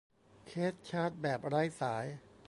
[0.47, 2.05] เคสชาร์จแบบไร้สาย